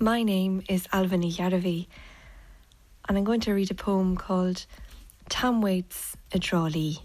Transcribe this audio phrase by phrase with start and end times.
[0.00, 1.88] My name is Ailbhe Ní Ghearbhuigh,
[3.08, 4.64] and I'm going to read a poem called
[5.28, 7.00] Tom Waits i dTrá Lí.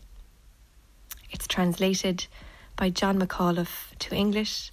[1.32, 2.27] It's translated
[2.76, 4.71] by John McAuliffe to English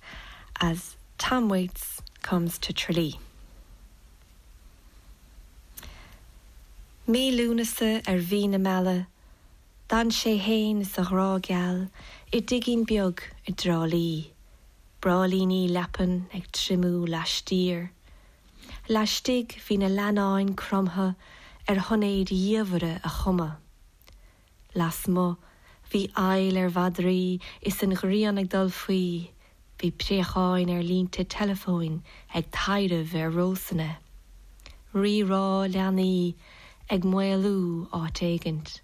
[0.60, 3.18] as Tom Waits comes to Tralee.
[7.08, 9.06] Mí lúnasa ar bhí na meile,
[9.88, 11.88] Dan sé héin sa rá geall
[12.34, 14.26] i diginn beag i drálíí,
[15.00, 17.88] Brálíní lepan ag trimú leistír.
[18.90, 21.14] Leistig hí na leáin cromtha
[21.70, 23.58] ar honnéad díomhre a chuma.
[24.74, 25.36] Las mo
[25.92, 29.30] hí eil ar bhadrií is an grían ag dul faoi,
[29.78, 32.02] hí préáin ar línta telefóin
[32.34, 34.02] ag taideh ar rósanna.
[34.92, 36.34] Rírá leanaí
[36.90, 38.80] ag muú áit éigent.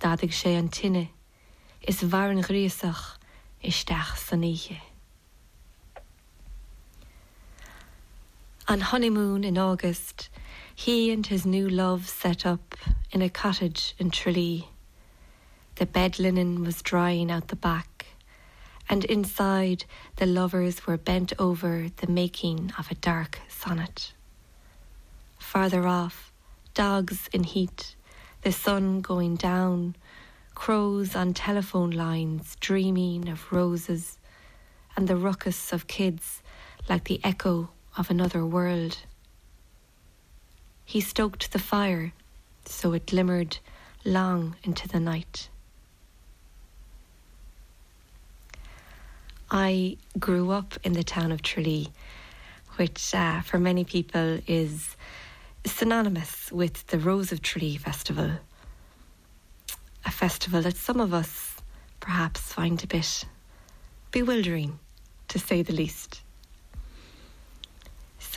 [0.00, 1.10] Dadig sé an tinine,
[1.82, 3.18] is bhar an gríasach
[3.62, 4.80] isteach san ihe.
[8.70, 10.28] On honeymoon in August,
[10.74, 12.74] he and his new love set up
[13.10, 14.68] in a cottage in Tralee.
[15.76, 18.08] The bed linen was drying out the back,
[18.86, 24.12] and inside the lovers were bent over the making of a dark sonnet.
[25.38, 26.30] Farther off,
[26.74, 27.96] dogs in heat,
[28.42, 29.96] the sun going down,
[30.54, 34.18] crows on telephone lines dreaming of roses,
[34.94, 36.42] and the ruckus of kids
[36.86, 38.98] like the echo of another world.
[40.84, 42.12] He stoked the fire
[42.64, 43.58] so it glimmered
[44.04, 45.48] long into the night.
[49.50, 51.88] I grew up in the town of Tralee,
[52.76, 54.96] which uh, for many people is
[55.66, 58.32] synonymous with the Rose of Tralee festival.
[60.04, 61.56] A festival that some of us
[61.98, 63.24] perhaps find a bit
[64.12, 64.78] bewildering,
[65.28, 66.22] to say the least.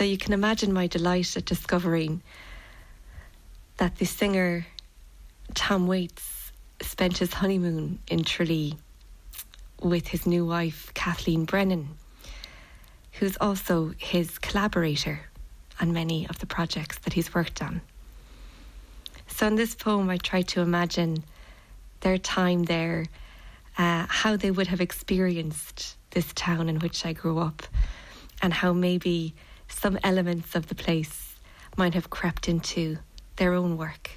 [0.01, 2.23] So you can imagine my delight at discovering
[3.77, 4.65] that the singer
[5.53, 6.51] Tom Waits
[6.81, 8.79] spent his honeymoon in Tralee
[9.79, 11.89] with his new wife Kathleen Brennan,
[13.11, 15.19] who's also his collaborator
[15.79, 17.81] on many of the projects that he's worked on.
[19.27, 21.23] So in this poem, I try to imagine
[21.99, 23.05] their time there,
[23.77, 27.61] uh, how they would have experienced this town in which I grew up,
[28.41, 29.35] and how maybe
[29.71, 31.35] some elements of the place
[31.77, 32.97] might have crept into
[33.37, 34.11] their own work.